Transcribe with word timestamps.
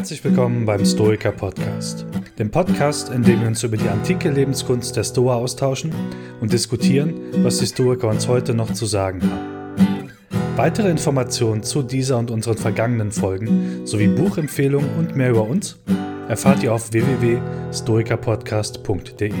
Herzlich 0.00 0.24
willkommen 0.24 0.64
beim 0.64 0.86
Stoiker 0.86 1.30
Podcast, 1.30 2.06
dem 2.38 2.50
Podcast, 2.50 3.10
in 3.10 3.22
dem 3.22 3.42
wir 3.42 3.48
uns 3.48 3.62
über 3.62 3.76
die 3.76 3.86
antike 3.86 4.30
Lebenskunst 4.30 4.96
der 4.96 5.04
Stoa 5.04 5.34
austauschen 5.34 5.92
und 6.40 6.54
diskutieren, 6.54 7.20
was 7.42 7.58
die 7.58 7.66
Stoiker 7.66 8.08
uns 8.08 8.26
heute 8.26 8.54
noch 8.54 8.72
zu 8.72 8.86
sagen 8.86 9.20
haben. 9.20 10.10
Weitere 10.56 10.88
Informationen 10.88 11.62
zu 11.62 11.82
dieser 11.82 12.16
und 12.16 12.30
unseren 12.30 12.56
vergangenen 12.56 13.12
Folgen 13.12 13.82
sowie 13.84 14.08
Buchempfehlungen 14.08 14.88
und 14.96 15.16
mehr 15.16 15.32
über 15.32 15.42
uns 15.42 15.78
erfahrt 16.30 16.62
ihr 16.62 16.72
auf 16.72 16.94
www.stoikerpodcast.de. 16.94 19.34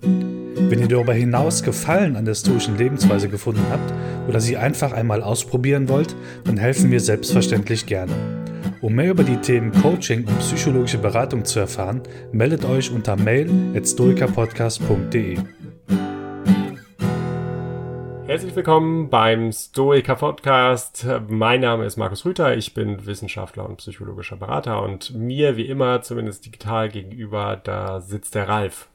Wenn 0.00 0.80
ihr 0.80 0.88
darüber 0.88 1.12
hinaus 1.12 1.62
Gefallen 1.62 2.16
an 2.16 2.24
der 2.24 2.36
stoischen 2.36 2.78
Lebensweise 2.78 3.28
gefunden 3.28 3.66
habt 3.70 3.92
oder 4.30 4.40
sie 4.40 4.56
einfach 4.56 4.92
einmal 4.92 5.22
ausprobieren 5.22 5.90
wollt, 5.90 6.16
dann 6.44 6.56
helfen 6.56 6.90
wir 6.90 7.00
selbstverständlich 7.00 7.84
gerne. 7.84 8.43
Um 8.84 8.94
mehr 8.96 9.12
über 9.12 9.24
die 9.24 9.38
Themen 9.38 9.72
Coaching 9.72 10.26
und 10.26 10.38
psychologische 10.40 10.98
Beratung 10.98 11.46
zu 11.46 11.58
erfahren, 11.58 12.02
meldet 12.32 12.66
euch 12.66 12.90
unter 12.90 13.16
mail@stoikerpodcast.de. 13.16 15.38
Herzlich 18.26 18.54
willkommen 18.54 19.08
beim 19.08 19.52
Stoiker 19.52 20.16
Podcast. 20.16 21.06
Mein 21.28 21.62
Name 21.62 21.86
ist 21.86 21.96
Markus 21.96 22.26
Rüther, 22.26 22.58
ich 22.58 22.74
bin 22.74 23.06
Wissenschaftler 23.06 23.66
und 23.66 23.78
psychologischer 23.78 24.36
Berater 24.36 24.82
und 24.82 25.14
mir 25.14 25.56
wie 25.56 25.66
immer, 25.66 26.02
zumindest 26.02 26.44
digital 26.44 26.90
gegenüber, 26.90 27.58
da 27.64 28.02
sitzt 28.02 28.34
der 28.34 28.50
Ralf. 28.50 28.90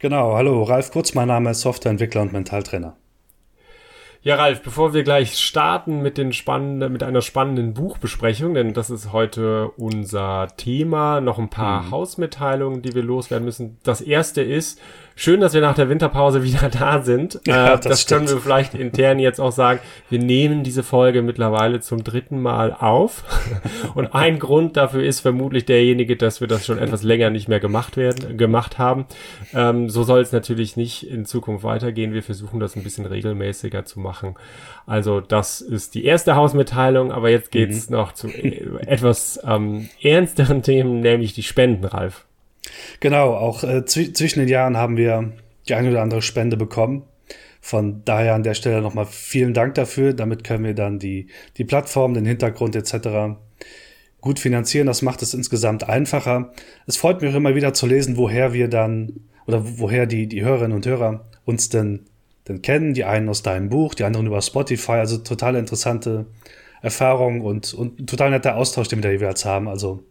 Genau, 0.00 0.34
hallo, 0.34 0.64
Ralf 0.64 0.90
Kurz, 0.90 1.14
mein 1.14 1.28
Name 1.28 1.52
ist 1.52 1.60
Softwareentwickler 1.60 2.22
und 2.22 2.32
Mentaltrainer. 2.32 2.96
Ja, 4.24 4.36
Ralf, 4.36 4.62
bevor 4.62 4.94
wir 4.94 5.02
gleich 5.02 5.36
starten 5.36 6.00
mit, 6.00 6.16
den 6.16 6.32
spannenden, 6.32 6.90
mit 6.90 7.02
einer 7.02 7.20
spannenden 7.20 7.74
Buchbesprechung, 7.74 8.54
denn 8.54 8.72
das 8.72 8.88
ist 8.88 9.12
heute 9.12 9.68
unser 9.76 10.48
Thema, 10.56 11.20
noch 11.20 11.38
ein 11.38 11.50
paar 11.50 11.82
mhm. 11.82 11.90
Hausmitteilungen, 11.90 12.80
die 12.80 12.94
wir 12.94 13.02
loswerden 13.02 13.44
müssen. 13.44 13.76
Das 13.82 14.00
erste 14.00 14.40
ist, 14.40 14.80
Schön, 15.16 15.40
dass 15.40 15.54
wir 15.54 15.60
nach 15.60 15.76
der 15.76 15.88
Winterpause 15.88 16.42
wieder 16.42 16.68
da 16.78 17.02
sind. 17.02 17.40
Ja, 17.46 17.68
äh, 17.68 17.70
das, 17.76 17.84
das 17.84 18.06
können 18.06 18.28
wir 18.28 18.38
vielleicht 18.38 18.74
intern 18.74 19.18
jetzt 19.20 19.40
auch 19.40 19.52
sagen. 19.52 19.78
Wir 20.10 20.18
nehmen 20.18 20.64
diese 20.64 20.82
Folge 20.82 21.22
mittlerweile 21.22 21.80
zum 21.80 22.02
dritten 22.02 22.40
Mal 22.40 22.72
auf. 22.72 23.22
Und 23.94 24.14
ein 24.14 24.40
Grund 24.40 24.76
dafür 24.76 25.04
ist 25.04 25.20
vermutlich 25.20 25.66
derjenige, 25.66 26.16
dass 26.16 26.40
wir 26.40 26.48
das 26.48 26.66
schon 26.66 26.78
etwas 26.78 27.04
länger 27.04 27.30
nicht 27.30 27.48
mehr 27.48 27.60
gemacht 27.60 27.96
werden, 27.96 28.36
gemacht 28.36 28.78
haben. 28.78 29.06
Ähm, 29.52 29.88
so 29.88 30.02
soll 30.02 30.20
es 30.20 30.32
natürlich 30.32 30.76
nicht 30.76 31.08
in 31.08 31.26
Zukunft 31.26 31.64
weitergehen. 31.64 32.12
Wir 32.12 32.22
versuchen 32.22 32.58
das 32.58 32.74
ein 32.74 32.82
bisschen 32.82 33.06
regelmäßiger 33.06 33.84
zu 33.84 34.00
machen. 34.00 34.34
Also 34.86 35.20
das 35.20 35.60
ist 35.60 35.94
die 35.94 36.04
erste 36.04 36.34
Hausmitteilung, 36.34 37.12
aber 37.12 37.30
jetzt 37.30 37.52
geht's 37.52 37.88
mhm. 37.88 37.96
noch 37.96 38.12
zu 38.12 38.28
äh, 38.28 38.64
etwas 38.86 39.40
ähm, 39.46 39.88
ernsteren 40.02 40.62
Themen, 40.62 41.00
nämlich 41.00 41.34
die 41.34 41.44
Spenden, 41.44 41.84
Ralf. 41.84 42.26
Genau, 43.00 43.34
auch 43.34 43.64
äh, 43.64 43.84
zwischen 43.84 44.40
den 44.40 44.48
Jahren 44.48 44.76
haben 44.76 44.96
wir 44.96 45.32
die 45.68 45.74
eine 45.74 45.90
oder 45.90 46.02
andere 46.02 46.22
Spende 46.22 46.56
bekommen. 46.56 47.04
Von 47.60 48.02
daher 48.04 48.34
an 48.34 48.42
der 48.42 48.52
Stelle 48.52 48.82
nochmal 48.82 49.06
vielen 49.06 49.54
Dank 49.54 49.74
dafür. 49.74 50.12
Damit 50.12 50.44
können 50.44 50.64
wir 50.64 50.74
dann 50.74 50.98
die, 50.98 51.28
die 51.56 51.64
Plattform, 51.64 52.12
den 52.12 52.26
Hintergrund 52.26 52.76
etc. 52.76 53.38
gut 54.20 54.38
finanzieren. 54.38 54.86
Das 54.86 55.00
macht 55.00 55.22
es 55.22 55.32
insgesamt 55.32 55.88
einfacher. 55.88 56.52
Es 56.86 56.98
freut 56.98 57.22
mich 57.22 57.32
auch 57.32 57.36
immer 57.36 57.54
wieder 57.54 57.72
zu 57.72 57.86
lesen, 57.86 58.18
woher 58.18 58.52
wir 58.52 58.68
dann 58.68 59.20
oder 59.46 59.62
woher 59.78 60.04
die, 60.04 60.26
die 60.26 60.42
Hörerinnen 60.42 60.76
und 60.76 60.84
Hörer 60.84 61.24
uns 61.46 61.70
denn, 61.70 62.04
denn 62.48 62.60
kennen. 62.60 62.92
Die 62.92 63.04
einen 63.04 63.30
aus 63.30 63.42
deinem 63.42 63.70
Buch, 63.70 63.94
die 63.94 64.04
anderen 64.04 64.26
über 64.26 64.42
Spotify. 64.42 64.92
Also 64.92 65.18
total 65.18 65.56
interessante 65.56 66.26
Erfahrung 66.82 67.40
und, 67.40 67.72
und 67.72 68.06
total 68.06 68.28
netter 68.28 68.56
Austausch, 68.56 68.88
den 68.88 68.98
wir 68.98 69.04
da 69.04 69.10
jeweils 69.10 69.46
haben. 69.46 69.68
Also 69.68 70.04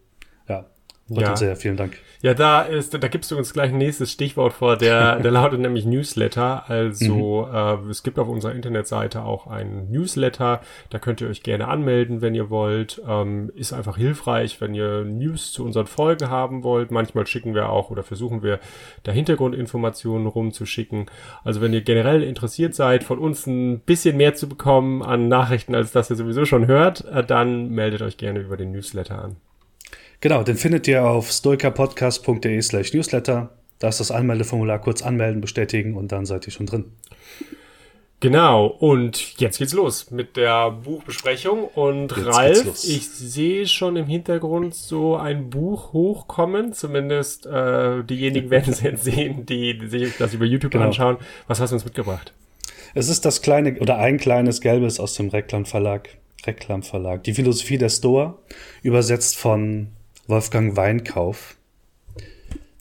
ja, 0.49 0.65
freut 1.07 1.21
ja. 1.21 1.29
uns 1.31 1.39
sehr. 1.39 1.55
Vielen 1.55 1.77
Dank. 1.77 1.97
Ja, 2.23 2.33
da 2.33 2.61
ist, 2.61 2.93
da 2.93 3.07
gibst 3.09 3.31
du 3.31 3.37
uns 3.37 3.51
gleich 3.51 3.71
ein 3.71 3.77
nächstes 3.77 4.09
Stichwort 4.09 4.53
vor, 4.53 4.77
der, 4.77 5.19
der 5.19 5.31
lautet 5.31 5.59
nämlich 5.59 5.85
Newsletter. 5.85 6.69
Also 6.69 7.47
mhm. 7.49 7.87
äh, 7.87 7.91
es 7.91 8.01
gibt 8.01 8.17
auf 8.17 8.29
unserer 8.29 8.53
Internetseite 8.53 9.23
auch 9.23 9.47
einen 9.47 9.91
Newsletter. 9.91 10.61
Da 10.89 10.99
könnt 10.99 11.19
ihr 11.19 11.27
euch 11.27 11.43
gerne 11.43 11.67
anmelden, 11.67 12.21
wenn 12.21 12.33
ihr 12.33 12.49
wollt. 12.49 13.01
Ähm, 13.05 13.51
ist 13.55 13.73
einfach 13.73 13.97
hilfreich, 13.97 14.61
wenn 14.61 14.73
ihr 14.73 15.03
News 15.03 15.51
zu 15.51 15.65
unseren 15.65 15.85
Folgen 15.85 16.29
haben 16.29 16.63
wollt. 16.63 16.91
Manchmal 16.91 17.27
schicken 17.27 17.55
wir 17.55 17.67
auch 17.67 17.89
oder 17.89 18.03
versuchen 18.03 18.41
wir 18.41 18.59
da 19.03 19.11
Hintergrundinformationen 19.11 20.27
rumzuschicken. 20.27 21.07
Also 21.43 21.59
wenn 21.59 21.73
ihr 21.73 21.81
generell 21.81 22.23
interessiert 22.23 22.73
seid, 22.73 23.03
von 23.03 23.19
uns 23.19 23.45
ein 23.47 23.81
bisschen 23.81 24.15
mehr 24.15 24.33
zu 24.33 24.47
bekommen 24.47 25.03
an 25.03 25.27
Nachrichten, 25.27 25.75
als 25.75 25.91
das 25.91 26.09
ihr 26.09 26.15
sowieso 26.15 26.45
schon 26.45 26.67
hört, 26.67 27.03
äh, 27.03 27.21
dann 27.21 27.69
meldet 27.69 28.01
euch 28.01 28.15
gerne 28.15 28.39
über 28.39 28.55
den 28.55 28.71
Newsletter 28.71 29.21
an. 29.21 29.35
Genau, 30.23 30.41
den 30.41 30.55
findet 30.55 30.87
ihr 30.87 31.03
auf 31.03 31.29
stoikerpodcast.de 31.29 32.61
slash 32.61 32.93
newsletter. 32.93 33.49
Da 33.79 33.89
ist 33.89 33.99
das 33.99 34.09
Anmeldeformular 34.09 34.79
kurz 34.79 35.01
anmelden, 35.01 35.41
bestätigen 35.41 35.97
und 35.97 36.13
dann 36.13 36.25
seid 36.25 36.47
ihr 36.47 36.53
schon 36.53 36.65
drin. 36.65 36.85
Genau, 38.21 38.67
und 38.67 39.37
jetzt 39.37 39.57
geht's 39.57 39.73
los 39.73 40.11
mit 40.11 40.37
der 40.37 40.71
Buchbesprechung. 40.71 41.65
Und 41.65 42.15
jetzt 42.15 42.25
Ralf, 42.25 42.85
ich 42.85 43.09
sehe 43.09 43.67
schon 43.67 43.97
im 43.97 44.05
Hintergrund 44.05 44.75
so 44.75 45.17
ein 45.17 45.49
Buch 45.49 45.91
hochkommen. 45.91 46.71
Zumindest 46.71 47.45
äh, 47.45 48.01
diejenigen 48.05 48.49
werden 48.49 48.71
es 48.71 48.79
jetzt 48.81 49.03
sehen, 49.03 49.45
die, 49.45 49.77
die 49.77 49.87
sich 49.87 50.15
das 50.17 50.33
über 50.33 50.45
YouTube 50.45 50.71
genau. 50.71 50.85
anschauen. 50.85 51.17
Was 51.47 51.59
hast 51.59 51.71
du 51.71 51.75
uns 51.75 51.83
mitgebracht? 51.83 52.31
Es 52.93 53.09
ist 53.09 53.25
das 53.25 53.41
kleine 53.41 53.77
oder 53.81 53.97
ein 53.97 54.17
kleines 54.19 54.61
Gelbes 54.61 55.01
aus 55.01 55.15
dem 55.15 55.27
Reklam 55.27 55.65
Verlag. 55.65 56.07
Reklam 56.47 56.81
Verlag. 56.81 57.25
Die 57.25 57.33
Philosophie 57.33 57.77
der 57.77 57.89
Stoa, 57.89 58.37
übersetzt 58.83 59.35
von 59.35 59.89
Wolfgang 60.27 60.75
Weinkauf. 60.75 61.57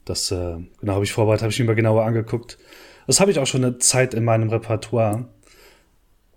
Das 0.05 0.31
äh, 0.31 0.57
genau 0.81 0.95
habe 0.95 1.05
ich 1.05 1.13
vorbereitet, 1.13 1.43
habe 1.43 1.53
ich 1.53 1.59
mir 1.59 1.67
mal 1.67 1.75
genauer 1.75 2.05
angeguckt. 2.05 2.59
Das 3.07 3.21
habe 3.21 3.31
ich 3.31 3.39
auch 3.39 3.47
schon 3.47 3.65
eine 3.65 3.79
Zeit 3.79 4.15
in 4.15 4.25
meinem 4.25 4.49
Repertoire. 4.49 5.29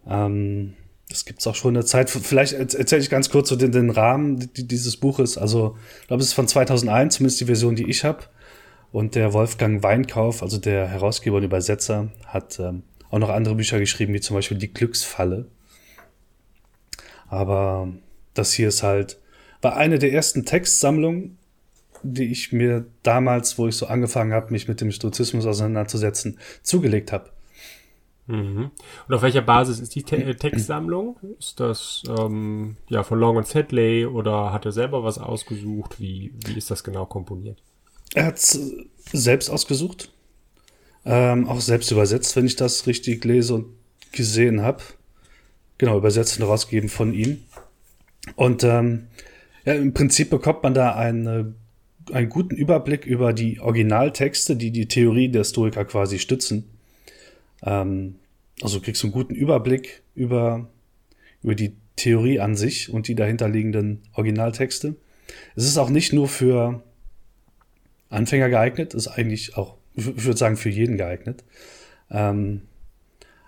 Ähm, 0.07 0.73
das 1.09 1.25
gibt 1.25 1.39
es 1.39 1.47
auch 1.47 1.55
schon 1.55 1.75
eine 1.75 1.85
Zeit. 1.85 2.09
Vielleicht 2.09 2.53
erzähle 2.53 3.01
ich 3.01 3.09
ganz 3.09 3.29
kurz 3.29 3.49
so 3.49 3.55
den, 3.55 3.71
den 3.71 3.89
Rahmen 3.91 4.49
dieses 4.55 4.97
Buches. 4.97 5.37
Also, 5.37 5.77
ich 6.01 6.07
glaube, 6.07 6.21
es 6.21 6.29
ist 6.29 6.33
von 6.33 6.47
2001, 6.47 7.15
zumindest 7.15 7.41
die 7.41 7.45
Version, 7.45 7.75
die 7.75 7.89
ich 7.89 8.03
habe. 8.03 8.23
Und 8.91 9.15
der 9.15 9.33
Wolfgang 9.33 9.83
Weinkauf, 9.83 10.41
also 10.41 10.57
der 10.57 10.87
Herausgeber 10.87 11.37
und 11.37 11.43
Übersetzer, 11.43 12.09
hat 12.25 12.59
ähm, 12.59 12.83
auch 13.09 13.19
noch 13.19 13.29
andere 13.29 13.55
Bücher 13.55 13.79
geschrieben, 13.79 14.13
wie 14.13 14.21
zum 14.21 14.35
Beispiel 14.35 14.57
Die 14.57 14.73
Glücksfalle. 14.73 15.45
Aber 17.27 17.89
das 18.33 18.53
hier 18.53 18.69
ist 18.69 18.83
halt 18.83 19.19
war 19.61 19.75
eine 19.75 19.99
der 19.99 20.11
ersten 20.11 20.45
Textsammlungen, 20.45 21.37
die 22.03 22.25
ich 22.25 22.51
mir 22.51 22.85
damals, 23.03 23.57
wo 23.57 23.67
ich 23.67 23.75
so 23.75 23.87
angefangen 23.87 24.33
habe, 24.33 24.51
mich 24.51 24.67
mit 24.67 24.81
dem 24.81 24.91
Stoizismus 24.91 25.45
auseinanderzusetzen, 25.45 26.39
zugelegt 26.61 27.11
habe. 27.11 27.29
Mhm. 28.27 28.71
Und 29.07 29.15
auf 29.15 29.21
welcher 29.21 29.41
Basis 29.41 29.79
ist 29.79 29.93
die 29.95 30.03
Te 30.03 30.17
äh, 30.17 30.35
Textsammlung? 30.35 31.17
Ist 31.39 31.59
das 31.59 32.03
ähm, 32.07 32.77
ja 32.89 33.03
von 33.03 33.19
Long 33.19 33.37
und 33.37 33.47
Sedley 33.47 34.05
oder 34.05 34.51
hat 34.51 34.65
er 34.65 34.71
selber 34.71 35.03
was 35.03 35.17
ausgesucht? 35.17 35.99
Wie, 35.99 36.33
wie 36.45 36.57
ist 36.57 36.71
das 36.71 36.83
genau 36.83 37.05
komponiert? 37.05 37.61
Er 38.13 38.25
hat 38.25 38.37
es 38.37 38.59
selbst 39.11 39.49
ausgesucht, 39.49 40.11
ähm, 41.05 41.47
auch 41.47 41.61
selbst 41.61 41.91
übersetzt, 41.91 42.35
wenn 42.35 42.45
ich 42.45 42.55
das 42.55 42.87
richtig 42.87 43.23
lese 43.25 43.55
und 43.55 43.65
gesehen 44.11 44.61
habe. 44.61 44.81
Genau, 45.77 45.97
übersetzt 45.97 46.39
und 46.39 46.47
rausgegeben 46.47 46.89
von 46.89 47.13
ihm. 47.13 47.43
Und 48.35 48.63
ähm, 48.63 49.07
ja, 49.65 49.73
im 49.73 49.93
Prinzip 49.93 50.29
bekommt 50.29 50.63
man 50.63 50.73
da 50.73 50.95
eine, 50.95 51.53
einen 52.11 52.29
guten 52.29 52.55
Überblick 52.55 53.05
über 53.05 53.33
die 53.33 53.59
Originaltexte, 53.59 54.55
die 54.55 54.71
die 54.71 54.87
Theorie 54.87 55.29
der 55.29 55.43
Stoiker 55.43 55.85
quasi 55.85 56.19
stützen. 56.19 56.65
Ähm, 57.63 58.15
also 58.61 58.79
kriegst 58.79 59.01
du 59.03 59.07
einen 59.07 59.13
guten 59.13 59.35
Überblick 59.35 60.03
über, 60.13 60.69
über 61.41 61.55
die 61.55 61.73
Theorie 61.95 62.39
an 62.39 62.55
sich 62.55 62.89
und 62.89 63.07
die 63.07 63.15
dahinterliegenden 63.15 64.03
Originaltexte. 64.13 64.95
Es 65.55 65.65
ist 65.65 65.77
auch 65.77 65.89
nicht 65.89 66.13
nur 66.13 66.27
für 66.27 66.83
Anfänger 68.09 68.49
geeignet, 68.49 68.93
ist 68.93 69.07
eigentlich 69.07 69.57
auch, 69.57 69.75
ich 69.95 70.05
würde 70.05 70.37
sagen, 70.37 70.57
für 70.57 70.69
jeden 70.69 70.97
geeignet. 70.97 71.43
Ähm, 72.11 72.61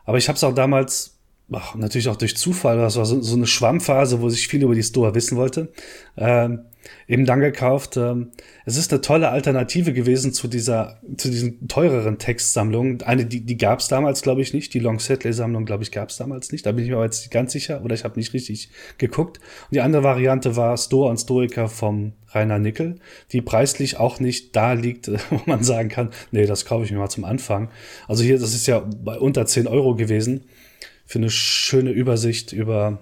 aber 0.05 0.17
ich 0.17 0.29
habe 0.29 0.37
es 0.37 0.43
auch 0.43 0.55
damals 0.55 1.16
ach, 1.51 1.75
natürlich 1.75 2.09
auch 2.09 2.17
durch 2.17 2.35
Zufall, 2.35 2.77
das 2.77 2.97
war 2.97 3.05
so, 3.05 3.21
so 3.21 3.35
eine 3.35 3.47
Schwammphase, 3.47 4.21
wo 4.21 4.27
ich 4.29 4.47
viel 4.47 4.63
über 4.63 4.75
die 4.75 4.83
Store 4.83 5.15
wissen 5.15 5.37
wollte, 5.37 5.71
ähm, 6.17 6.65
eben 7.07 7.25
dann 7.25 7.39
gekauft. 7.39 7.97
Ähm, 7.97 8.31
es 8.65 8.77
ist 8.77 8.91
eine 8.91 9.01
tolle 9.01 9.29
Alternative 9.29 9.93
gewesen 9.93 10.33
zu 10.33 10.47
dieser, 10.47 10.99
zu 11.15 11.29
diesen 11.29 11.67
teureren 11.67 12.17
Textsammlungen. 12.17 13.01
Eine, 13.03 13.25
die, 13.25 13.41
die 13.41 13.57
gab 13.57 13.79
es 13.79 13.87
damals, 13.87 14.21
glaube 14.21 14.41
ich, 14.41 14.53
nicht. 14.53 14.73
Die 14.73 14.79
Long 14.79 14.99
Setley-Sammlung, 14.99 15.65
glaube 15.65 15.83
ich, 15.83 15.91
gab 15.91 16.09
es 16.09 16.17
damals 16.17 16.51
nicht. 16.51 16.65
Da 16.65 16.71
bin 16.73 16.83
ich 16.83 16.89
mir 16.89 16.97
aber 16.97 17.05
jetzt 17.05 17.29
ganz 17.31 17.53
sicher, 17.53 17.83
oder 17.83 17.95
ich 17.95 18.03
habe 18.03 18.19
nicht 18.19 18.33
richtig 18.33 18.69
geguckt. 18.97 19.37
Und 19.37 19.75
die 19.75 19.81
andere 19.81 20.03
Variante 20.03 20.55
war 20.55 20.77
Store 20.77 21.09
und 21.09 21.17
Stoiker 21.17 21.69
vom 21.69 22.13
Rainer 22.29 22.59
Nickel, 22.59 22.95
die 23.31 23.41
preislich 23.41 23.97
auch 23.97 24.19
nicht 24.19 24.55
da 24.55 24.73
liegt, 24.73 25.07
wo 25.29 25.41
man 25.45 25.63
sagen 25.63 25.89
kann, 25.89 26.09
nee, 26.31 26.45
das 26.45 26.65
kaufe 26.65 26.85
ich 26.85 26.91
mir 26.91 26.97
mal 26.97 27.09
zum 27.09 27.23
Anfang. 27.23 27.69
Also 28.07 28.23
hier, 28.23 28.37
das 28.37 28.53
ist 28.53 28.67
ja 28.67 28.79
bei 28.79 29.17
unter 29.17 29.45
10 29.45 29.67
Euro 29.67 29.95
gewesen 29.95 30.43
für 31.07 31.19
eine 31.19 31.29
schöne 31.31 31.89
Übersicht 31.91 32.51
über, 32.51 32.99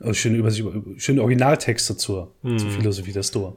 also 0.00 0.14
schöne, 0.14 0.38
Übersicht, 0.38 0.66
schöne 0.96 1.20
Originaltexte 1.20 1.96
zur, 1.96 2.32
hm. 2.42 2.58
zur 2.58 2.70
Philosophie 2.70 3.12
der 3.12 3.22
Stoa. 3.22 3.54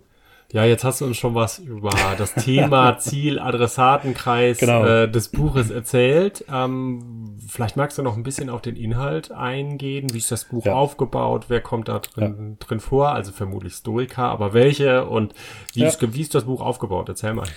Ja, 0.52 0.64
jetzt 0.64 0.84
hast 0.84 1.02
du 1.02 1.06
uns 1.06 1.18
schon 1.18 1.34
was 1.34 1.60
über 1.60 1.92
das 2.18 2.34
Thema, 2.36 2.98
Ziel, 3.00 3.40
Adressatenkreis 3.40 4.60
genau. 4.60 4.86
äh, 4.86 5.10
des 5.10 5.30
Buches 5.30 5.72
erzählt. 5.72 6.46
Ähm, 6.54 7.38
vielleicht 7.48 7.78
magst 7.78 7.98
du 7.98 8.04
noch 8.04 8.16
ein 8.16 8.24
bisschen 8.24 8.50
auf 8.50 8.62
den 8.62 8.76
Inhalt 8.76 9.32
eingehen. 9.32 10.14
Wie 10.14 10.20
ist 10.20 10.32
das 10.32 10.46
Buch 10.46 10.66
ja. 10.66 10.74
aufgebaut? 10.74 11.46
Wer 11.48 11.62
kommt 11.62 11.88
da 11.88 12.00
drin, 12.00 12.58
ja. 12.60 12.66
drin 12.66 12.80
vor? 12.80 13.10
Also 13.10 13.32
vermutlich 13.32 13.74
Stoiker, 13.74 14.24
aber 14.26 14.54
welche? 14.54 15.06
Und 15.06 15.34
wie, 15.74 15.82
ja. 15.82 15.88
ist, 15.88 16.14
wie 16.14 16.22
ist 16.22 16.36
das 16.36 16.44
Buch 16.44 16.62
aufgebaut? 16.62 17.10
Erzähl 17.10 17.34
mal. 17.34 17.48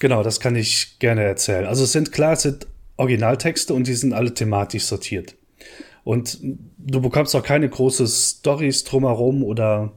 Genau, 0.00 0.22
das 0.22 0.40
kann 0.40 0.56
ich 0.56 0.98
gerne 0.98 1.22
erzählen. 1.22 1.66
Also 1.66 1.84
es 1.84 1.92
sind 1.92 2.10
klar, 2.10 2.32
es 2.32 2.42
sind 2.42 2.66
Originaltexte 2.96 3.74
und 3.74 3.86
die 3.86 3.94
sind 3.94 4.12
alle 4.12 4.34
thematisch 4.34 4.84
sortiert. 4.84 5.36
Und 6.04 6.38
du 6.42 7.00
bekommst 7.00 7.34
auch 7.34 7.42
keine 7.42 7.68
große 7.68 8.06
Stories 8.06 8.84
drumherum 8.84 9.42
oder 9.42 9.92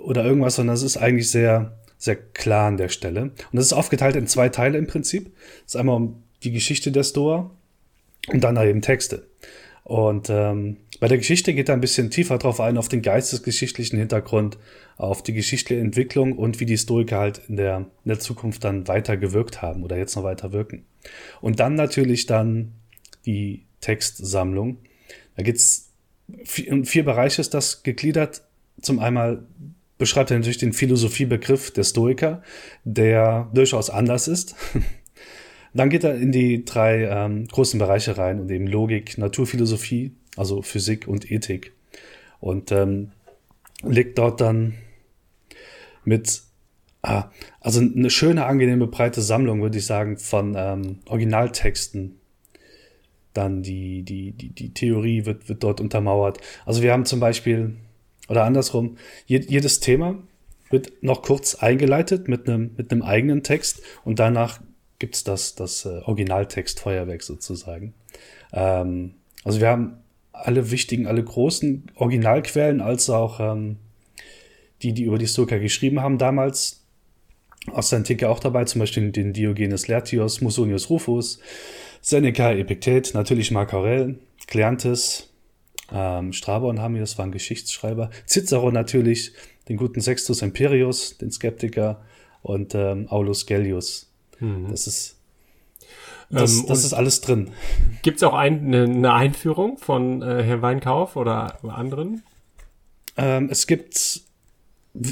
oder 0.00 0.24
irgendwas, 0.24 0.56
sondern 0.56 0.74
es 0.74 0.82
ist 0.82 0.96
eigentlich 0.96 1.30
sehr, 1.30 1.76
sehr 1.98 2.16
klar 2.16 2.68
an 2.68 2.76
der 2.76 2.88
Stelle. 2.88 3.22
Und 3.22 3.34
das 3.52 3.66
ist 3.66 3.72
aufgeteilt 3.72 4.16
in 4.16 4.26
zwei 4.26 4.48
Teile 4.48 4.78
im 4.78 4.86
Prinzip. 4.86 5.34
Das 5.64 5.74
ist 5.74 5.76
einmal 5.76 5.96
um 5.96 6.22
die 6.44 6.52
Geschichte 6.52 6.92
der 6.92 7.02
Stoa 7.02 7.50
und 8.28 8.42
dann 8.42 8.56
eben 8.56 8.80
Texte. 8.80 9.26
Und 9.88 10.28
ähm, 10.28 10.76
bei 11.00 11.08
der 11.08 11.16
Geschichte 11.16 11.54
geht 11.54 11.70
er 11.70 11.74
ein 11.74 11.80
bisschen 11.80 12.10
tiefer 12.10 12.36
drauf 12.36 12.60
ein, 12.60 12.76
auf 12.76 12.90
den 12.90 13.00
geistesgeschichtlichen 13.00 13.98
Hintergrund, 13.98 14.58
auf 14.98 15.22
die 15.22 15.32
geschichtliche 15.32 15.80
Entwicklung 15.80 16.34
und 16.34 16.60
wie 16.60 16.66
die 16.66 16.74
Historiker 16.74 17.18
halt 17.18 17.40
in 17.48 17.56
der, 17.56 17.78
in 17.78 18.08
der 18.08 18.18
Zukunft 18.18 18.64
dann 18.64 18.86
weiter 18.86 19.16
gewirkt 19.16 19.62
haben 19.62 19.82
oder 19.82 19.96
jetzt 19.96 20.14
noch 20.14 20.24
weiter 20.24 20.52
wirken. 20.52 20.84
Und 21.40 21.58
dann 21.58 21.74
natürlich 21.74 22.26
dann 22.26 22.72
die 23.24 23.64
Textsammlung. 23.80 24.76
Da 25.36 25.42
geht's 25.42 25.90
in 26.66 26.84
vier 26.84 27.06
Bereiche 27.06 27.40
ist 27.40 27.54
das 27.54 27.82
gegliedert. 27.82 28.42
Zum 28.82 28.98
einmal 28.98 29.46
beschreibt 29.96 30.30
er 30.30 30.36
natürlich 30.36 30.58
den 30.58 30.74
Philosophiebegriff 30.74 31.70
der 31.70 31.84
Stoiker, 31.84 32.42
der 32.84 33.50
durchaus 33.54 33.88
anders 33.88 34.28
ist. 34.28 34.54
Dann 35.78 35.90
geht 35.90 36.02
er 36.02 36.16
in 36.16 36.32
die 36.32 36.64
drei 36.64 37.04
ähm, 37.04 37.46
großen 37.46 37.78
Bereiche 37.78 38.18
rein 38.18 38.40
und 38.40 38.50
eben 38.50 38.66
Logik, 38.66 39.16
Naturphilosophie, 39.16 40.10
also 40.36 40.60
Physik 40.60 41.06
und 41.06 41.30
Ethik. 41.30 41.72
Und 42.40 42.72
ähm, 42.72 43.12
legt 43.84 44.18
dort 44.18 44.40
dann 44.40 44.74
mit, 46.04 46.42
ah, 47.02 47.30
also 47.60 47.80
eine 47.80 48.10
schöne, 48.10 48.46
angenehme, 48.46 48.88
breite 48.88 49.22
Sammlung, 49.22 49.62
würde 49.62 49.78
ich 49.78 49.86
sagen, 49.86 50.16
von 50.18 50.56
ähm, 50.58 50.98
Originaltexten. 51.06 52.18
Dann 53.32 53.62
die, 53.62 54.02
die, 54.02 54.32
die, 54.32 54.48
die 54.48 54.74
Theorie 54.74 55.26
wird, 55.26 55.48
wird 55.48 55.62
dort 55.62 55.80
untermauert. 55.80 56.38
Also 56.66 56.82
wir 56.82 56.92
haben 56.92 57.04
zum 57.04 57.20
Beispiel 57.20 57.76
oder 58.28 58.42
andersrum, 58.42 58.96
jedes 59.26 59.78
Thema 59.78 60.18
wird 60.70 61.04
noch 61.04 61.22
kurz 61.22 61.54
eingeleitet 61.54 62.26
mit 62.26 62.48
einem, 62.48 62.72
mit 62.76 62.90
einem 62.90 63.02
eigenen 63.02 63.44
Text 63.44 63.80
und 64.04 64.18
danach 64.18 64.58
gibt's 64.98 65.24
das, 65.24 65.54
das 65.54 65.84
äh, 65.84 66.00
Originaltextfeuerwerk 66.04 67.22
sozusagen. 67.22 67.94
Ähm, 68.52 69.14
also 69.44 69.60
wir 69.60 69.68
haben 69.68 69.98
alle 70.32 70.70
wichtigen, 70.70 71.06
alle 71.06 71.22
großen 71.22 71.90
Originalquellen, 71.94 72.80
als 72.80 73.10
auch 73.10 73.40
ähm, 73.40 73.76
die, 74.82 74.92
die 74.92 75.04
über 75.04 75.18
die 75.18 75.26
Stoiker 75.26 75.58
geschrieben 75.58 76.00
haben 76.00 76.18
damals, 76.18 76.84
aus 77.72 77.90
der 77.90 77.98
Antike 77.98 78.28
auch 78.28 78.40
dabei, 78.40 78.64
zum 78.64 78.80
Beispiel 78.80 79.10
den 79.10 79.32
Diogenes 79.32 79.88
Laertios, 79.88 80.40
Musonius 80.40 80.90
Rufus, 80.90 81.40
Seneca, 82.00 82.52
Epiktet, 82.52 83.14
natürlich 83.14 83.50
Marc 83.50 83.74
Aurel, 83.74 84.18
Kleantes, 84.46 85.30
ähm, 85.90 86.32
haben 86.32 86.94
wir, 86.94 87.00
das 87.00 87.18
war 87.18 87.26
ein 87.26 87.32
Geschichtsschreiber. 87.32 88.10
Cicero 88.26 88.70
natürlich, 88.70 89.32
den 89.68 89.76
guten 89.76 90.00
Sextus 90.00 90.42
Imperius, 90.42 91.18
den 91.18 91.30
Skeptiker 91.30 92.02
und 92.42 92.74
ähm, 92.74 93.06
Aulus 93.08 93.46
Gellius. 93.46 94.07
Mhm. 94.40 94.68
Das 94.70 94.86
ist 94.86 95.18
das, 96.30 96.58
ähm, 96.58 96.66
das 96.68 96.84
ist 96.84 96.92
alles 96.92 97.20
drin. 97.20 97.50
Gibt 98.02 98.18
es 98.18 98.22
auch 98.22 98.34
ein, 98.34 98.66
eine, 98.66 98.84
eine, 98.84 99.12
Einführung 99.14 99.78
von 99.78 100.22
äh, 100.22 100.42
Herrn 100.42 100.62
Weinkauf 100.62 101.16
oder 101.16 101.58
anderen? 101.64 102.22
Ähm, 103.16 103.48
es 103.50 103.66
gibt, 103.66 104.22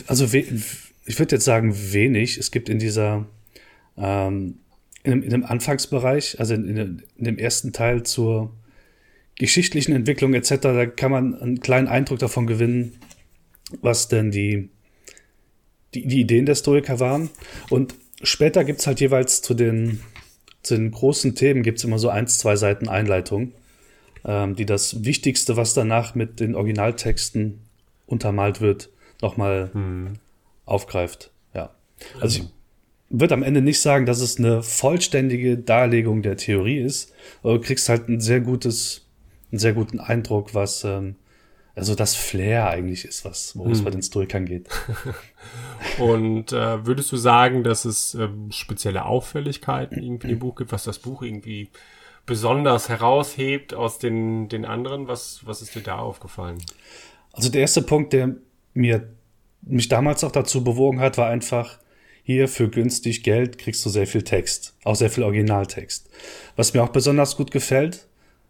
also 0.06 0.24
ich 0.26 1.18
würde 1.18 1.36
jetzt 1.36 1.44
sagen 1.44 1.74
wenig. 1.92 2.36
Es 2.36 2.50
gibt 2.50 2.68
in 2.68 2.78
dieser, 2.78 3.26
ähm, 3.96 4.58
in, 5.04 5.12
dem, 5.12 5.22
in 5.22 5.30
dem 5.30 5.44
Anfangsbereich, 5.44 6.38
also 6.38 6.54
in, 6.54 6.68
in, 6.68 7.02
in 7.16 7.24
dem 7.24 7.38
ersten 7.38 7.72
Teil 7.72 8.02
zur 8.02 8.52
geschichtlichen 9.38 9.94
Entwicklung 9.94 10.34
etc., 10.34 10.54
da 10.60 10.86
kann 10.86 11.10
man 11.10 11.34
einen 11.34 11.60
kleinen 11.60 11.88
Eindruck 11.88 12.18
davon 12.18 12.46
gewinnen, 12.46 12.98
was 13.80 14.08
denn 14.08 14.30
die, 14.30 14.68
die, 15.94 16.06
die 16.06 16.20
Ideen 16.20 16.44
der 16.46 16.54
Stoiker 16.54 17.00
waren. 17.00 17.30
Und 17.70 17.94
später 18.22 18.64
gibt's 18.64 18.86
halt 18.86 19.00
jeweils 19.00 19.42
zu 19.42 19.54
den, 19.54 20.00
zu 20.62 20.76
den 20.76 20.90
großen 20.90 21.34
Themen 21.34 21.62
gibt's 21.62 21.84
immer 21.84 21.98
so 21.98 22.08
eins, 22.08 22.38
zwei 22.38 22.56
Seiten 22.56 22.88
Einleitung, 22.88 23.52
ähm, 24.24 24.56
die 24.56 24.66
das 24.66 25.04
Wichtigste, 25.04 25.56
was 25.56 25.74
danach 25.74 26.14
mit 26.14 26.40
den 26.40 26.54
Originaltexten 26.54 27.60
untermalt 28.06 28.60
wird, 28.60 28.90
nochmal 29.20 29.70
hm. 29.72 30.14
aufgreift. 30.64 31.30
Ja. 31.54 31.74
Also 32.20 32.40
ich 32.40 32.48
würde 33.08 33.34
am 33.34 33.42
Ende 33.42 33.62
nicht 33.62 33.80
sagen, 33.80 34.06
dass 34.06 34.20
es 34.20 34.38
eine 34.38 34.62
vollständige 34.62 35.58
Darlegung 35.58 36.22
der 36.22 36.36
Theorie 36.36 36.78
ist, 36.78 37.12
aber 37.42 37.54
du 37.54 37.60
kriegst 37.60 37.88
halt 37.88 38.08
ein 38.08 38.20
sehr 38.20 38.40
gutes 38.40 39.06
einen 39.50 39.58
sehr 39.58 39.72
guten 39.72 40.00
Eindruck, 40.00 40.54
was 40.54 40.84
ähm, 40.84 41.16
also 41.76 41.94
das 41.94 42.16
Flair 42.16 42.70
eigentlich 42.70 43.04
ist, 43.04 43.24
was 43.26 43.54
worum 43.54 43.72
es 43.72 43.78
hm. 43.78 43.84
bei 43.84 43.90
den 43.90 44.02
Stoikern 44.02 44.46
geht. 44.46 44.68
Und 45.98 46.52
äh, 46.52 46.86
würdest 46.86 47.12
du 47.12 47.16
sagen, 47.18 47.62
dass 47.62 47.84
es 47.84 48.14
ähm, 48.14 48.50
spezielle 48.50 49.04
Auffälligkeiten 49.04 50.02
irgendwie 50.02 50.32
im 50.32 50.38
Buch 50.38 50.56
gibt, 50.56 50.72
was 50.72 50.84
das 50.84 50.98
Buch 50.98 51.22
irgendwie 51.22 51.68
besonders 52.24 52.88
heraushebt 52.88 53.74
aus 53.74 53.98
den, 53.98 54.48
den 54.48 54.64
anderen? 54.64 55.06
Was, 55.06 55.42
was 55.44 55.60
ist 55.60 55.74
dir 55.74 55.82
da 55.82 55.98
aufgefallen? 55.98 56.58
Also 57.32 57.50
der 57.50 57.60
erste 57.60 57.82
Punkt, 57.82 58.14
der 58.14 58.36
mir 58.72 59.08
mich 59.60 59.88
damals 59.88 60.24
auch 60.24 60.32
dazu 60.32 60.64
bewogen 60.64 61.00
hat, 61.00 61.18
war 61.18 61.28
einfach, 61.28 61.78
hier 62.22 62.48
für 62.48 62.68
günstig 62.68 63.22
Geld 63.22 63.58
kriegst 63.58 63.84
du 63.84 63.90
sehr 63.90 64.06
viel 64.06 64.22
Text, 64.22 64.74
auch 64.82 64.96
sehr 64.96 65.10
viel 65.10 65.22
Originaltext. 65.24 66.08
Was 66.56 66.72
mir 66.72 66.82
auch 66.82 66.88
besonders 66.88 67.36
gut 67.36 67.50
gefällt, 67.50 68.08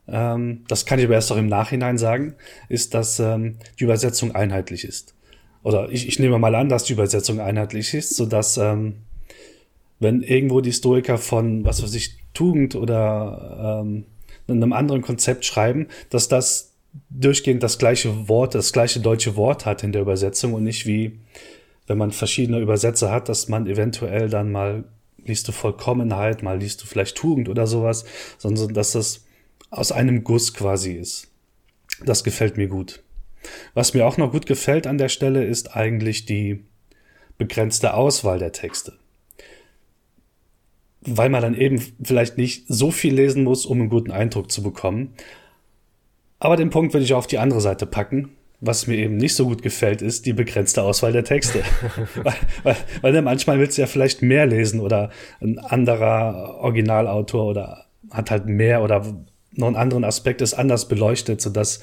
ähm, 0.08 0.64
das 0.68 0.86
kann 0.86 0.98
ich 0.98 1.06
aber 1.06 1.14
erst 1.14 1.32
auch 1.32 1.36
im 1.36 1.48
Nachhinein 1.48 1.98
sagen, 1.98 2.34
ist, 2.68 2.94
dass 2.94 3.18
ähm, 3.18 3.56
die 3.78 3.84
Übersetzung 3.84 4.34
einheitlich 4.34 4.84
ist. 4.84 5.14
Oder 5.62 5.90
ich, 5.90 6.06
ich 6.06 6.18
nehme 6.18 6.38
mal 6.38 6.54
an, 6.54 6.68
dass 6.68 6.84
die 6.84 6.92
Übersetzung 6.92 7.40
einheitlich 7.40 7.92
ist, 7.92 8.14
so 8.14 8.26
dass 8.26 8.56
ähm, 8.56 8.98
wenn 9.98 10.22
irgendwo 10.22 10.60
die 10.60 10.72
Stoiker 10.72 11.18
von, 11.18 11.64
was 11.64 11.82
weiß 11.82 11.94
ich, 11.94 12.18
Tugend 12.34 12.76
oder 12.76 13.82
ähm, 13.82 14.04
einem 14.48 14.72
anderen 14.72 15.02
Konzept 15.02 15.44
schreiben, 15.44 15.88
dass 16.10 16.28
das 16.28 16.72
durchgehend 17.10 17.62
das 17.62 17.78
gleiche 17.78 18.28
Wort, 18.28 18.54
das 18.54 18.72
gleiche 18.72 19.00
deutsche 19.00 19.36
Wort 19.36 19.66
hat 19.66 19.82
in 19.82 19.92
der 19.92 20.02
Übersetzung 20.02 20.54
und 20.54 20.62
nicht 20.62 20.86
wie, 20.86 21.18
wenn 21.86 21.98
man 21.98 22.12
verschiedene 22.12 22.60
Übersetzer 22.60 23.10
hat, 23.10 23.28
dass 23.28 23.48
man 23.48 23.66
eventuell 23.66 24.28
dann 24.28 24.52
mal 24.52 24.84
liest 25.24 25.48
du 25.48 25.52
Vollkommenheit, 25.52 26.42
mal 26.42 26.58
liest 26.58 26.82
du 26.82 26.86
vielleicht 26.86 27.16
Tugend 27.16 27.48
oder 27.48 27.66
sowas, 27.66 28.04
sondern 28.38 28.72
dass 28.74 28.92
das 28.92 29.25
aus 29.70 29.92
einem 29.92 30.24
Guss 30.24 30.54
quasi 30.54 30.92
ist. 30.92 31.28
Das 32.04 32.24
gefällt 32.24 32.56
mir 32.56 32.68
gut. 32.68 33.02
Was 33.74 33.94
mir 33.94 34.06
auch 34.06 34.16
noch 34.16 34.32
gut 34.32 34.46
gefällt 34.46 34.86
an 34.86 34.98
der 34.98 35.08
Stelle 35.08 35.44
ist 35.44 35.76
eigentlich 35.76 36.26
die 36.26 36.64
begrenzte 37.38 37.94
Auswahl 37.94 38.38
der 38.38 38.52
Texte. 38.52 38.94
Weil 41.00 41.28
man 41.28 41.42
dann 41.42 41.54
eben 41.54 41.80
vielleicht 42.02 42.38
nicht 42.38 42.64
so 42.68 42.90
viel 42.90 43.14
lesen 43.14 43.44
muss, 43.44 43.66
um 43.66 43.80
einen 43.80 43.90
guten 43.90 44.10
Eindruck 44.10 44.50
zu 44.50 44.62
bekommen. 44.62 45.14
Aber 46.38 46.56
den 46.56 46.70
Punkt 46.70 46.92
würde 46.92 47.04
ich 47.04 47.14
auf 47.14 47.26
die 47.26 47.38
andere 47.38 47.60
Seite 47.60 47.86
packen. 47.86 48.30
Was 48.60 48.86
mir 48.86 48.96
eben 48.96 49.16
nicht 49.18 49.34
so 49.34 49.46
gut 49.46 49.62
gefällt, 49.62 50.00
ist 50.00 50.24
die 50.26 50.32
begrenzte 50.32 50.82
Auswahl 50.82 51.12
der 51.12 51.24
Texte. 51.24 51.62
weil, 52.22 52.34
weil, 52.62 52.76
weil 53.02 53.22
manchmal 53.22 53.58
willst 53.58 53.76
du 53.76 53.82
ja 53.82 53.86
vielleicht 53.86 54.22
mehr 54.22 54.46
lesen 54.46 54.80
oder 54.80 55.10
ein 55.40 55.58
anderer 55.58 56.56
Originalautor 56.58 57.44
oder 57.44 57.86
hat 58.10 58.30
halt 58.30 58.46
mehr 58.46 58.82
oder 58.82 59.04
noch 59.56 59.66
einen 59.66 59.76
anderen 59.76 60.04
Aspekt 60.04 60.40
ist 60.40 60.54
anders 60.54 60.88
beleuchtet, 60.88 61.40
sodass, 61.40 61.80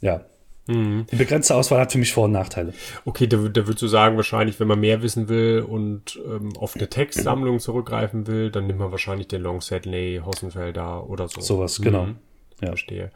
ja, 0.00 0.24
mhm. 0.66 1.06
die 1.10 1.16
begrenzte 1.16 1.54
Auswahl 1.54 1.80
hat 1.80 1.92
für 1.92 1.98
mich 1.98 2.12
Vor- 2.12 2.24
und 2.24 2.32
Nachteile. 2.32 2.74
Okay, 3.04 3.26
da, 3.26 3.36
da 3.36 3.66
würdest 3.66 3.82
du 3.82 3.88
sagen, 3.88 4.16
wahrscheinlich, 4.16 4.60
wenn 4.60 4.68
man 4.68 4.80
mehr 4.80 5.02
wissen 5.02 5.28
will 5.28 5.64
und 5.66 6.20
ähm, 6.26 6.56
auf 6.56 6.76
eine 6.76 6.88
Textsammlung 6.88 7.60
zurückgreifen 7.60 8.26
will, 8.26 8.50
dann 8.50 8.66
nimmt 8.66 8.78
man 8.78 8.90
wahrscheinlich 8.90 9.28
den 9.28 9.42
Long 9.42 9.60
Sedley, 9.60 10.20
Hossenfelder 10.24 11.08
oder 11.08 11.28
so. 11.28 11.40
Sowas, 11.40 11.80
genau. 11.80 12.06
Mhm. 12.06 12.16
Ja. 12.60 12.68
Verstehe. 12.68 13.10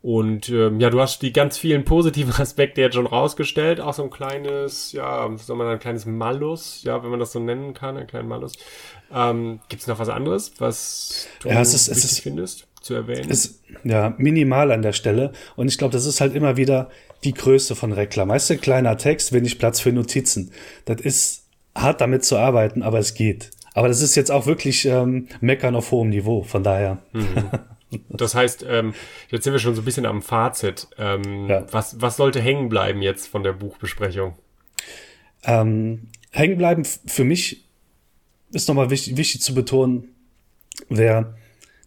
Und 0.00 0.48
ähm, 0.50 0.78
ja, 0.78 0.90
du 0.90 1.00
hast 1.00 1.22
die 1.22 1.32
ganz 1.32 1.58
vielen 1.58 1.84
positiven 1.84 2.32
Aspekte 2.40 2.80
jetzt 2.80 2.94
schon 2.94 3.06
rausgestellt. 3.06 3.80
Auch 3.80 3.94
so 3.94 4.04
ein 4.04 4.10
kleines, 4.10 4.92
ja, 4.92 5.28
soll 5.36 5.56
man 5.56 5.66
ein 5.66 5.80
kleines 5.80 6.06
Malus, 6.06 6.82
ja, 6.84 7.02
wenn 7.02 7.10
man 7.10 7.18
das 7.18 7.32
so 7.32 7.40
nennen 7.40 7.74
kann, 7.74 7.96
ein 7.96 8.06
kleiner 8.06 8.28
Malus. 8.28 8.52
Ähm, 9.12 9.60
Gibt 9.68 9.82
es 9.82 9.88
noch 9.88 9.98
was 9.98 10.08
anderes, 10.08 10.52
was 10.58 11.28
du 11.40 11.48
ja, 11.48 11.60
es 11.60 11.74
ist, 11.74 11.88
es 11.88 12.04
ist, 12.04 12.20
findest? 12.20 12.66
Zu 12.88 12.94
erwähnen. 12.94 13.30
Ist, 13.30 13.62
ja, 13.84 14.14
minimal 14.18 14.72
an 14.72 14.82
der 14.82 14.92
Stelle. 14.92 15.32
Und 15.56 15.68
ich 15.68 15.78
glaube, 15.78 15.92
das 15.92 16.06
ist 16.06 16.20
halt 16.20 16.34
immer 16.34 16.56
wieder 16.56 16.90
die 17.22 17.34
Größe 17.34 17.76
von 17.76 17.92
Reklam. 17.92 18.28
Weißt 18.28 18.50
du, 18.50 18.56
kleiner 18.56 18.96
Text, 18.96 19.32
wenig 19.32 19.58
Platz 19.58 19.78
für 19.78 19.92
Notizen. 19.92 20.52
Das 20.86 21.00
ist 21.00 21.44
hart 21.74 22.00
damit 22.00 22.24
zu 22.24 22.36
arbeiten, 22.36 22.82
aber 22.82 22.98
es 22.98 23.14
geht. 23.14 23.50
Aber 23.74 23.88
das 23.88 24.00
ist 24.00 24.16
jetzt 24.16 24.30
auch 24.30 24.46
wirklich 24.46 24.86
ähm, 24.86 25.28
Meckern 25.40 25.76
auf 25.76 25.90
hohem 25.92 26.08
Niveau, 26.08 26.42
von 26.42 26.62
daher. 26.64 26.98
Mhm. 27.12 27.50
Das 28.10 28.34
heißt, 28.34 28.66
ähm, 28.68 28.92
jetzt 29.30 29.44
sind 29.44 29.54
wir 29.54 29.60
schon 29.60 29.74
so 29.74 29.80
ein 29.80 29.84
bisschen 29.86 30.04
am 30.04 30.20
Fazit. 30.20 30.88
Ähm, 30.98 31.48
ja. 31.48 31.64
was, 31.70 31.98
was 32.02 32.18
sollte 32.18 32.38
hängen 32.38 32.68
bleiben 32.68 33.00
jetzt 33.00 33.28
von 33.28 33.42
der 33.42 33.54
Buchbesprechung? 33.54 34.34
Ähm, 35.44 36.08
hängen 36.30 36.58
bleiben 36.58 36.84
für 36.84 37.24
mich 37.24 37.64
ist 38.52 38.68
nochmal 38.68 38.90
wichtig, 38.90 39.16
wichtig 39.16 39.40
zu 39.40 39.54
betonen, 39.54 40.14
wer 40.90 41.34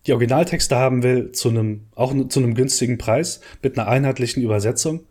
die 0.07 0.13
Originaltexte 0.13 0.75
haben 0.75 1.03
will, 1.03 1.31
zu 1.31 1.49
einem, 1.49 1.87
auch 1.95 2.13
zu 2.27 2.39
einem 2.39 2.55
günstigen 2.55 2.97
Preis, 2.97 3.41
mit 3.61 3.77
einer 3.77 3.87
einheitlichen 3.87 4.41
Übersetzung 4.41 5.05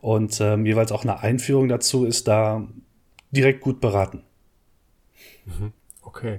und 0.00 0.40
ähm, 0.40 0.66
jeweils 0.66 0.92
auch 0.92 1.02
eine 1.02 1.20
Einführung 1.20 1.68
dazu, 1.68 2.04
ist 2.04 2.28
da 2.28 2.66
direkt 3.30 3.60
gut 3.60 3.80
beraten. 3.80 4.22
Mhm. 5.46 5.72
Okay. 6.06 6.38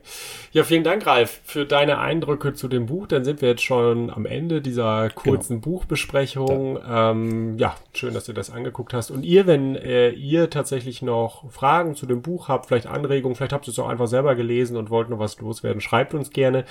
Ja, 0.54 0.64
vielen 0.64 0.86
Dank, 0.86 1.06
Ralf, 1.06 1.42
für 1.44 1.66
deine 1.66 2.00
Eindrücke 2.00 2.54
zu 2.54 2.70
dem 2.70 2.86
Buch. 2.86 3.06
Dann 3.06 3.26
sind 3.26 3.42
wir 3.42 3.50
jetzt 3.50 3.64
schon 3.64 4.10
am 4.10 4.26
Ende 4.26 4.62
dieser 4.62 5.10
kurzen 5.10 5.62
genau. 5.62 5.78
Buchbesprechung. 5.78 6.78
Ja. 6.78 7.12
Ähm, 7.12 7.58
ja, 7.58 7.76
schön, 7.94 8.14
dass 8.14 8.24
du 8.24 8.34
das 8.34 8.50
angeguckt 8.50 8.94
hast. 8.94 9.12
Und 9.12 9.24
ihr, 9.24 9.46
wenn 9.46 9.76
äh, 9.76 10.12
ihr 10.12 10.50
tatsächlich 10.50 11.02
noch 11.02 11.52
Fragen 11.52 11.96
zu 11.96 12.06
dem 12.06 12.22
Buch 12.22 12.48
habt, 12.48 12.68
vielleicht 12.68 12.88
Anregungen, 12.88 13.36
vielleicht 13.36 13.52
habt 13.52 13.68
ihr 13.68 13.72
es 13.72 13.80
auch 13.80 13.90
einfach 13.90 14.08
selber 14.08 14.36
gelesen 14.36 14.78
und 14.78 14.90
wollt 14.90 15.10
noch 15.10 15.20
was 15.20 15.38
loswerden, 15.42 15.82
schreibt 15.82 16.14
uns 16.14 16.30
gerne. 16.30 16.64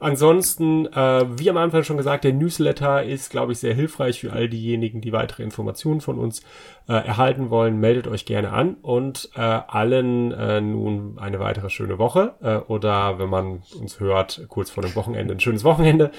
Ansonsten, 0.00 0.86
äh, 0.86 1.26
wie 1.38 1.50
am 1.50 1.56
Anfang 1.56 1.84
schon 1.84 1.98
gesagt, 1.98 2.24
der 2.24 2.32
Newsletter 2.32 3.04
ist, 3.04 3.30
glaube 3.30 3.52
ich, 3.52 3.60
sehr 3.60 3.74
hilfreich 3.74 4.20
für 4.20 4.32
all 4.32 4.48
diejenigen, 4.48 5.00
die 5.00 5.12
weitere 5.12 5.44
Informationen 5.44 6.00
von 6.00 6.18
uns 6.18 6.42
äh, 6.88 6.94
erhalten 6.94 7.50
wollen. 7.50 7.78
Meldet 7.78 8.08
euch 8.08 8.26
gerne 8.26 8.50
an 8.50 8.74
und 8.82 9.30
äh, 9.36 9.40
allen 9.40 10.32
äh, 10.32 10.60
nun 10.60 11.16
eine 11.20 11.38
weitere 11.38 11.70
schöne 11.70 11.98
Woche 11.98 12.34
äh, 12.42 12.56
oder 12.56 13.18
wenn 13.18 13.28
man 13.28 13.62
uns 13.78 14.00
hört, 14.00 14.42
kurz 14.48 14.70
vor 14.70 14.82
dem 14.82 14.94
Wochenende, 14.94 15.34
ein 15.34 15.40
schönes 15.40 15.64
Wochenende. 15.64 16.10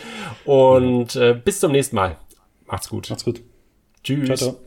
Und 0.45 1.15
äh, 1.15 1.33
bis 1.33 1.59
zum 1.59 1.71
nächsten 1.71 1.95
Mal. 1.95 2.17
Macht's 2.65 2.89
gut. 2.89 3.09
Macht's 3.09 3.25
gut. 3.25 3.41
Tschüss. 4.03 4.25
Ciao, 4.25 4.37
ciao. 4.37 4.59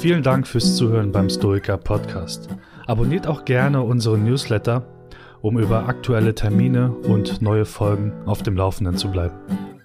Vielen 0.00 0.22
Dank 0.22 0.46
fürs 0.46 0.76
Zuhören 0.76 1.12
beim 1.12 1.28
Stoiker 1.28 1.76
Podcast. 1.76 2.48
Abonniert 2.86 3.26
auch 3.26 3.44
gerne 3.44 3.82
unseren 3.82 4.24
Newsletter, 4.24 4.86
um 5.42 5.58
über 5.58 5.88
aktuelle 5.88 6.34
Termine 6.34 6.92
und 6.92 7.42
neue 7.42 7.64
Folgen 7.64 8.12
auf 8.26 8.42
dem 8.42 8.56
Laufenden 8.56 8.96
zu 8.96 9.10
bleiben. 9.10 9.75